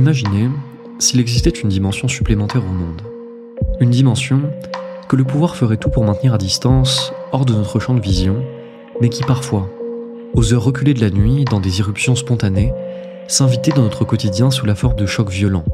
[0.00, 0.48] Imaginez
[0.98, 3.02] s'il existait une dimension supplémentaire au monde.
[3.80, 4.40] Une dimension
[5.10, 8.42] que le pouvoir ferait tout pour maintenir à distance, hors de notre champ de vision,
[9.02, 9.68] mais qui parfois,
[10.32, 12.72] aux heures reculées de la nuit, dans des irruptions spontanées,
[13.28, 15.66] s'invitait dans notre quotidien sous la forme de chocs violents,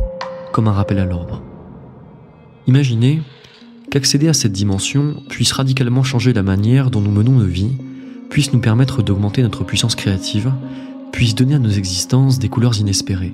[0.51, 1.41] comme un rappel à l'ordre.
[2.67, 3.23] Imaginez
[3.93, 7.77] qu'accéder à cette dimension puisse radicalement changer la manière dont nous menons nos vies,
[8.29, 10.53] puisse nous permettre d'augmenter notre puissance créative,
[11.13, 13.33] puisse donner à nos existences des couleurs inespérées.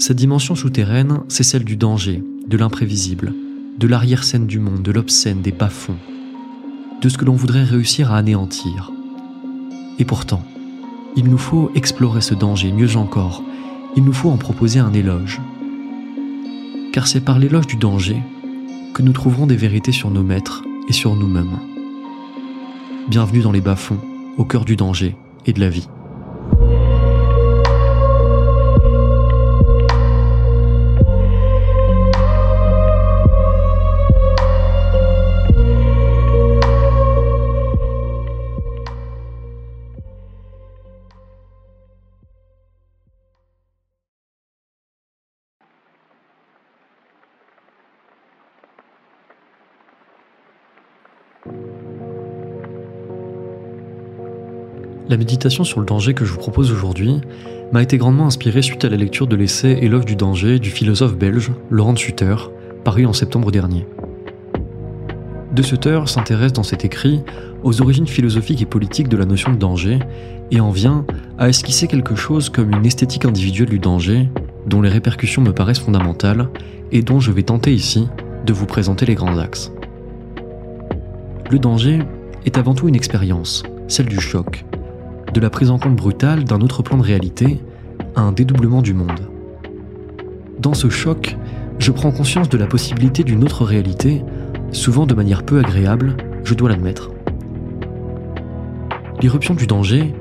[0.00, 3.34] Cette dimension souterraine, c'est celle du danger, de l'imprévisible,
[3.78, 5.96] de l'arrière-scène du monde, de l'obscène, des bas-fonds,
[7.02, 8.92] de ce que l'on voudrait réussir à anéantir.
[9.98, 10.44] Et pourtant,
[11.16, 13.42] il nous faut explorer ce danger, mieux encore,
[13.96, 15.40] il nous faut en proposer un éloge.
[16.92, 18.22] Car c'est par l'éloge du danger
[18.94, 21.58] que nous trouverons des vérités sur nos maîtres et sur nous-mêmes.
[23.08, 23.98] Bienvenue dans les bas-fonds,
[24.36, 25.88] au cœur du danger et de la vie.
[55.08, 57.22] La méditation sur le danger que je vous propose aujourd'hui
[57.72, 60.68] m'a été grandement inspirée suite à la lecture de l'essai Et l'œuvre du danger du
[60.68, 62.36] philosophe belge Laurent Sutter,
[62.84, 63.86] paru en septembre dernier.
[65.54, 67.22] De Sutter s'intéresse dans cet écrit
[67.62, 69.98] aux origines philosophiques et politiques de la notion de danger
[70.50, 71.06] et en vient
[71.38, 74.28] à esquisser quelque chose comme une esthétique individuelle du danger
[74.66, 76.50] dont les répercussions me paraissent fondamentales
[76.92, 78.08] et dont je vais tenter ici
[78.44, 79.72] de vous présenter les grands axes.
[81.50, 82.00] Le danger
[82.44, 84.66] est avant tout une expérience, celle du choc,
[85.32, 87.60] de la prise en compte brutale d'un autre plan de réalité
[88.16, 89.28] à un dédoublement du monde.
[90.58, 91.36] Dans ce choc,
[91.78, 94.24] je prends conscience de la possibilité d'une autre réalité,
[94.72, 97.10] souvent de manière peu agréable, je dois l'admettre.
[99.20, 100.12] L'irruption du danger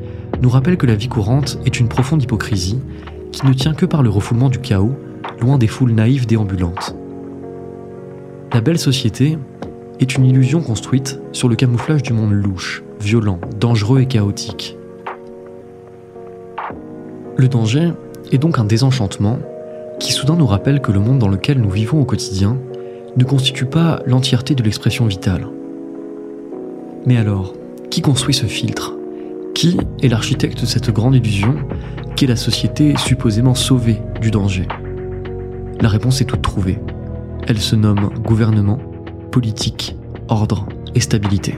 [0.41, 2.79] nous rappelle que la vie courante est une profonde hypocrisie
[3.31, 4.95] qui ne tient que par le refoulement du chaos,
[5.41, 6.95] loin des foules naïves déambulantes.
[8.53, 9.37] La belle société
[9.99, 14.76] est une illusion construite sur le camouflage du monde louche, violent, dangereux et chaotique.
[17.37, 17.91] Le danger
[18.31, 19.37] est donc un désenchantement
[19.99, 22.57] qui soudain nous rappelle que le monde dans lequel nous vivons au quotidien
[23.15, 25.47] ne constitue pas l'entièreté de l'expression vitale.
[27.05, 27.53] Mais alors,
[27.91, 28.95] qui construit ce filtre?
[29.53, 31.55] Qui est l'architecte de cette grande illusion
[32.15, 34.67] qu'est la société supposément sauvée du danger?
[35.79, 36.79] La réponse est toute trouvée.
[37.47, 38.79] Elle se nomme gouvernement,
[39.31, 39.95] politique,
[40.27, 41.55] ordre et stabilité.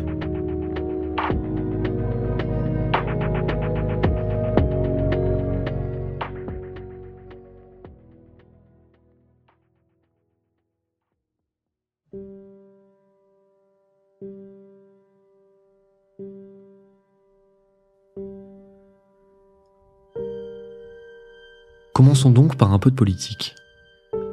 [22.00, 23.56] Commençons donc par un peu de politique.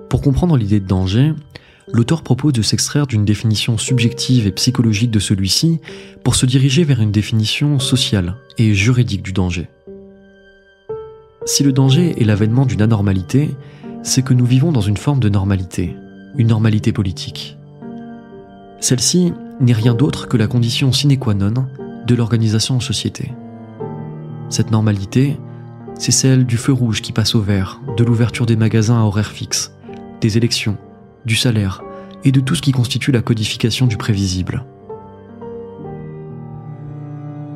[0.08, 1.32] Pour comprendre l'idée de danger,
[1.92, 5.80] l'auteur propose de s'extraire d'une définition subjective et psychologique de celui-ci
[6.22, 9.68] pour se diriger vers une définition sociale et juridique du danger.
[11.44, 13.50] Si le danger est l'avènement d'une anormalité,
[14.04, 15.96] c'est que nous vivons dans une forme de normalité,
[16.36, 17.58] une normalité politique.
[18.78, 21.66] Celle-ci n'est rien d'autre que la condition sine qua non
[22.06, 23.32] de l'organisation en société.
[24.50, 25.36] Cette normalité,
[25.98, 29.30] c'est celle du feu rouge qui passe au vert, de l'ouverture des magasins à horaire
[29.30, 29.74] fixe,
[30.20, 30.76] des élections,
[31.24, 31.82] du salaire
[32.24, 34.64] et de tout ce qui constitue la codification du prévisible.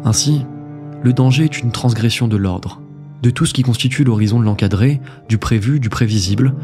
[0.04, 0.46] Ainsi,
[1.02, 2.80] le danger est une transgression de l'ordre,
[3.22, 6.54] de tout ce qui constitue l'horizon de l'encadré, du prévu, du prévisible,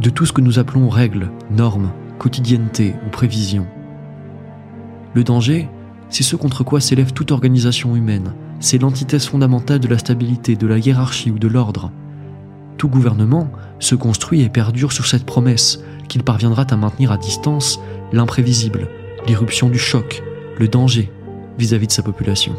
[0.00, 3.66] de tout ce que nous appelons règles, normes, quotidienneté ou prévision.
[5.14, 5.68] Le danger,
[6.08, 10.66] c'est ce contre quoi s'élève toute organisation humaine, c'est l'antithèse fondamentale de la stabilité, de
[10.66, 11.90] la hiérarchie ou de l'ordre.
[12.78, 17.80] Tout gouvernement se construit et perdure sur cette promesse qu'il parviendra à maintenir à distance
[18.12, 18.88] l'imprévisible,
[19.26, 20.22] l'irruption du choc,
[20.58, 21.10] le danger
[21.58, 22.54] vis-à-vis -vis de sa population.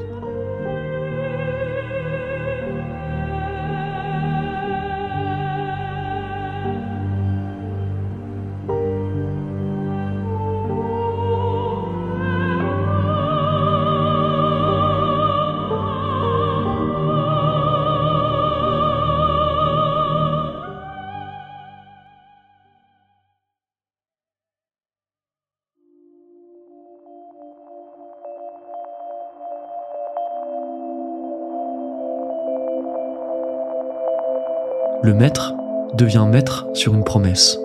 [35.08, 35.54] Le maître
[35.94, 37.58] devient maître sur une promesse.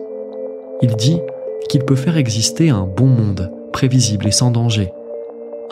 [0.81, 1.21] Il dit
[1.69, 4.93] qu'il peut faire exister un bon monde, prévisible et sans danger.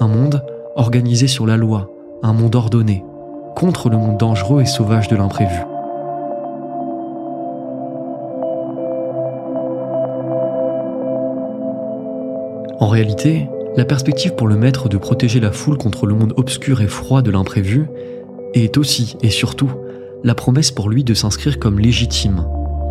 [0.01, 0.43] Un monde
[0.75, 1.89] organisé sur la loi,
[2.25, 3.05] un monde ordonné,
[3.55, 5.61] contre le monde dangereux et sauvage de l'imprévu.
[12.81, 16.81] En réalité, la perspective pour le maître de protéger la foule contre le monde obscur
[16.81, 17.87] et froid de l'imprévu
[18.55, 19.71] est aussi et surtout
[20.23, 22.45] la promesse pour lui de s'inscrire comme légitime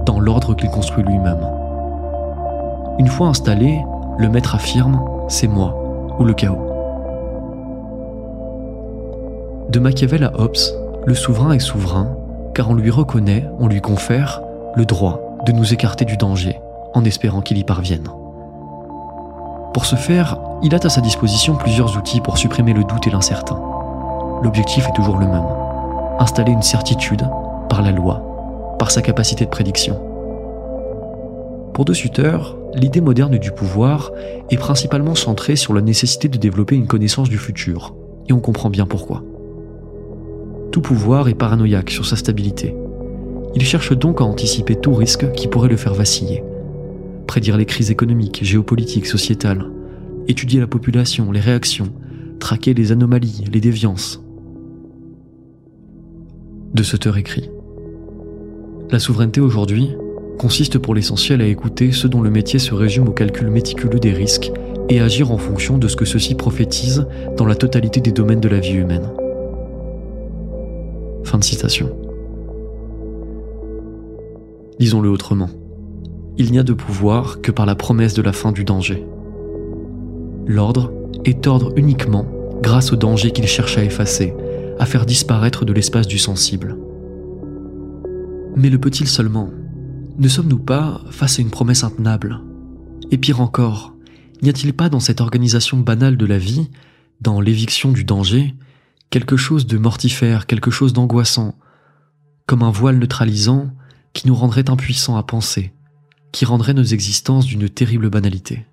[0.06, 1.46] dans l'ordre qu'il construit lui-même.
[2.98, 3.80] Une fois installé,
[4.18, 6.66] le maître affirme c'est moi ou le chaos.
[9.70, 10.58] De Machiavel à Hobbes,
[11.06, 12.16] le souverain est souverain
[12.56, 14.42] car on lui reconnaît, on lui confère
[14.76, 16.60] le droit de nous écarter du danger
[16.94, 18.08] en espérant qu'il y parvienne.
[19.74, 23.12] Pour ce faire, il a à sa disposition plusieurs outils pour supprimer le doute et
[23.12, 23.62] l'incertain.
[24.42, 25.46] L'objectif est toujours le même,
[26.20, 27.24] installer une certitude
[27.70, 30.00] par la loi, par sa capacité de prédiction.
[31.74, 32.38] Pour De Sutter,
[32.76, 34.12] l'idée moderne du pouvoir
[34.50, 37.96] est principalement centrée sur la nécessité de développer une connaissance du futur,
[38.28, 39.24] et on comprend bien pourquoi.
[40.72, 42.76] Tout pouvoir est paranoïaque sur sa stabilité.
[43.56, 46.44] Il cherche donc à anticiper tout risque qui pourrait le faire vaciller,
[47.28, 49.66] prédire les crises économiques, géopolitiques, sociétales,
[50.28, 51.92] étudier la population, les réactions,
[52.40, 54.22] traquer les anomalies, les déviances.
[56.74, 57.50] De Sutter écrit
[58.92, 59.96] La souveraineté aujourd'hui
[60.38, 64.14] consiste pour l'essentiel à écouter ceux dont le métier se résume au calcul méticuleux des
[64.14, 64.52] risques
[64.88, 67.08] et agir en fonction de ce que ceux-ci prophétisent
[67.38, 69.10] dans la totalité des domaines de la vie humaine.
[71.24, 71.92] Fin de citation.
[74.80, 75.50] Disons-le autrement
[76.40, 79.06] il n'y a de pouvoir que par la promesse de la fin du danger.
[80.48, 80.94] L'ordre
[81.26, 82.26] est ordre uniquement
[82.62, 84.34] grâce au danger qu'il cherche à effacer,
[84.80, 86.78] à faire disparaître de l'espace du sensible.
[88.56, 89.50] Mais le peut-il seulement?
[90.18, 92.42] Ne sommes-nous pas face à une promesse intenable?
[93.12, 93.94] Et pire encore,
[94.42, 96.70] n'y a-t-il pas dans cette organisation banale de la vie,
[97.22, 98.56] dans l'éviction du danger,
[99.10, 101.56] quelque chose de mortifère, quelque chose d'angoissant,
[102.46, 103.70] comme un voile neutralisant
[104.14, 105.74] qui nous rendrait impuissants à penser,
[106.32, 108.66] qui rendrait nos existences d'une terrible banalité?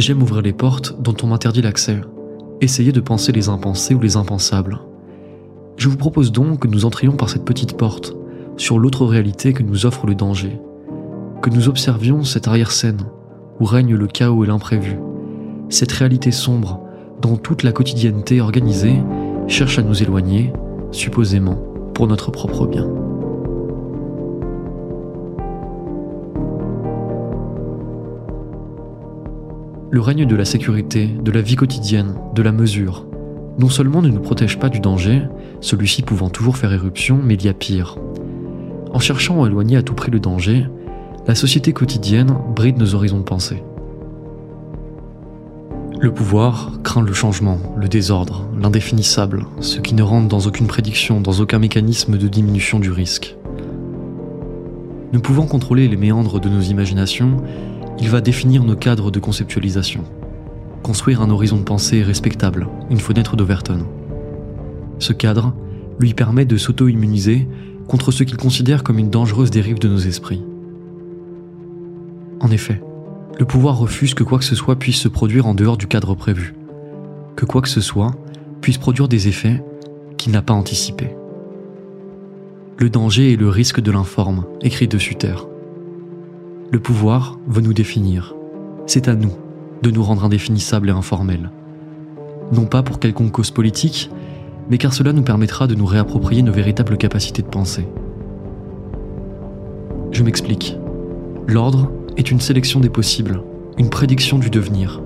[0.00, 2.00] J'aime ouvrir les portes dont on m'interdit l'accès,
[2.62, 4.80] essayer de penser les impensés ou les impensables.
[5.76, 8.16] Je vous propose donc que nous entrions par cette petite porte,
[8.56, 10.58] sur l'autre réalité que nous offre le danger,
[11.42, 13.02] que nous observions cette arrière-scène
[13.60, 14.96] où règne le chaos et l'imprévu,
[15.68, 16.80] cette réalité sombre
[17.20, 19.02] dont toute la quotidienneté organisée
[19.48, 20.50] cherche à nous éloigner,
[20.92, 21.58] supposément
[21.92, 22.88] pour notre propre bien.
[29.92, 33.06] Le règne de la sécurité, de la vie quotidienne, de la mesure,
[33.58, 35.22] non seulement ne nous protège pas du danger,
[35.60, 37.98] celui-ci pouvant toujours faire éruption, mais il y a pire.
[38.92, 40.68] En cherchant à éloigner à tout prix le danger,
[41.26, 43.64] la société quotidienne bride nos horizons de pensée.
[45.98, 51.20] Le pouvoir craint le changement, le désordre, l'indéfinissable, ce qui ne rentre dans aucune prédiction,
[51.20, 53.36] dans aucun mécanisme de diminution du risque.
[55.12, 57.38] Ne pouvant contrôler les méandres de nos imaginations,
[58.00, 60.04] il va définir nos cadres de conceptualisation,
[60.82, 63.86] construire un horizon de pensée respectable, une fenêtre d'Overton.
[64.98, 65.54] Ce cadre
[65.98, 67.46] lui permet de s'auto-immuniser
[67.86, 70.42] contre ce qu'il considère comme une dangereuse dérive de nos esprits.
[72.40, 72.80] En effet,
[73.38, 76.14] le pouvoir refuse que quoi que ce soit puisse se produire en dehors du cadre
[76.14, 76.54] prévu,
[77.36, 78.12] que quoi que ce soit
[78.62, 79.62] puisse produire des effets
[80.16, 81.14] qu'il n'a pas anticipés.
[82.78, 85.34] Le danger et le risque de l'informe, écrit de Suter.
[86.72, 88.36] Le pouvoir veut nous définir.
[88.86, 89.32] C'est à nous
[89.82, 91.50] de nous rendre indéfinissables et informels.
[92.52, 94.08] Non pas pour quelconque cause politique,
[94.68, 97.88] mais car cela nous permettra de nous réapproprier nos véritables capacités de pensée.
[100.12, 100.76] Je m'explique.
[101.48, 103.42] L'ordre est une sélection des possibles,
[103.76, 105.00] une prédiction du devenir.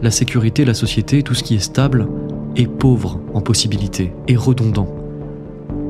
[0.00, 2.08] La sécurité, la société, tout ce qui est stable,
[2.56, 4.88] est pauvre en possibilités et redondant.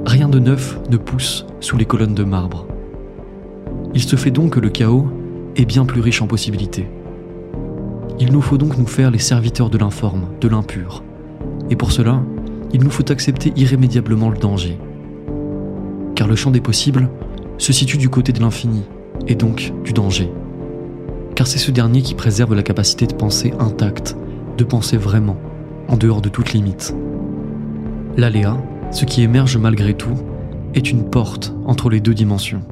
[0.06, 2.66] Rien de neuf ne pousse sous les colonnes de marbre.
[3.94, 5.08] Il se fait donc que le chaos
[5.56, 6.88] est bien plus riche en possibilités.
[8.20, 11.02] Il nous faut donc nous faire les serviteurs de l'informe, de l'impur.
[11.70, 12.20] Et pour cela,
[12.72, 14.78] il nous faut accepter irrémédiablement le danger.
[16.14, 17.08] Car le champ des possibles
[17.58, 18.82] se situe du côté de l'infini,
[19.26, 20.30] et donc du danger.
[21.34, 24.16] Car c'est ce dernier qui préserve la capacité de penser intacte,
[24.56, 25.36] de penser vraiment,
[25.88, 26.94] en dehors de toute limite.
[28.16, 28.56] L'aléa,
[28.90, 30.14] ce qui émerge malgré tout,
[30.74, 32.62] est une porte entre les deux dimensions.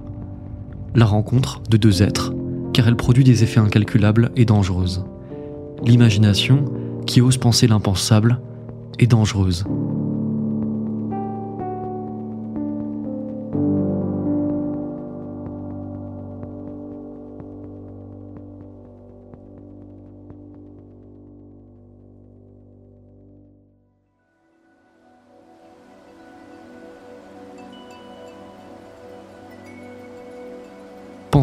[0.97, 2.33] La rencontre de deux êtres,
[2.73, 5.05] car elle produit des effets incalculables et dangereuses.
[5.85, 6.65] L'imagination,
[7.07, 8.41] qui ose penser l'impensable,
[8.99, 9.67] est dangereuse.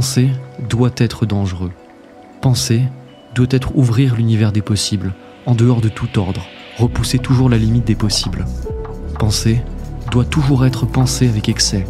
[0.03, 0.31] Penser
[0.67, 1.71] doit être dangereux.
[2.41, 2.81] Penser
[3.35, 5.13] doit être ouvrir l'univers des possibles,
[5.45, 6.45] en dehors de tout ordre,
[6.77, 8.45] repousser toujours la limite des possibles.
[9.17, 9.61] Penser
[10.11, 11.87] doit toujours être pensé avec excès.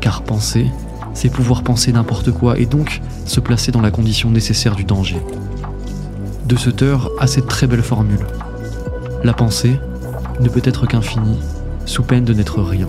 [0.00, 0.70] Car penser,
[1.12, 5.20] c'est pouvoir penser n'importe quoi et donc se placer dans la condition nécessaire du danger.
[6.46, 8.26] De Sutter a cette très belle formule.
[9.22, 9.78] La pensée
[10.40, 11.40] ne peut être qu'infinie,
[11.84, 12.88] sous peine de n'être rien.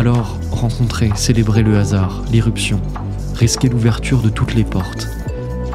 [0.00, 2.80] Alors, rencontrer, célébrer le hasard, l'irruption,
[3.34, 5.06] risquer l'ouverture de toutes les portes.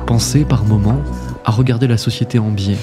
[0.07, 0.99] Pensez par moments
[1.43, 2.79] à regarder la société en biais.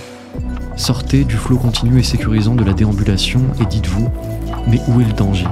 [0.77, 4.09] Sortez du flot continu et sécurisant de la déambulation et dites-vous,
[4.69, 5.49] mais où est le danger?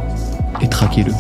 [0.61, 1.11] Et traquez-le.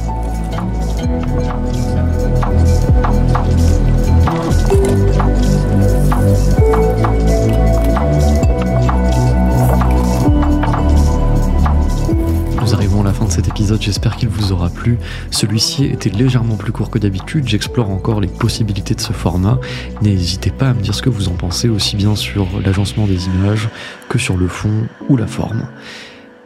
[13.28, 14.98] Cet épisode, j'espère qu'il vous aura plu.
[15.30, 19.58] Celui-ci était légèrement plus court que d'habitude, j'explore encore les possibilités de ce format.
[20.02, 23.26] N'hésitez pas à me dire ce que vous en pensez, aussi bien sur l'agencement des
[23.26, 23.68] images
[24.08, 25.66] que sur le fond ou la forme.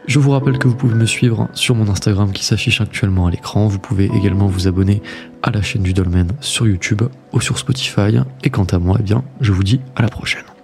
[0.07, 3.31] Je vous rappelle que vous pouvez me suivre sur mon Instagram qui s'affiche actuellement à
[3.31, 3.67] l'écran.
[3.67, 5.01] Vous pouvez également vous abonner
[5.41, 7.01] à la chaîne du Dolmen sur YouTube
[7.33, 8.19] ou sur Spotify.
[8.43, 10.54] Et quant à moi, eh bien, je vous dis à la prochaine.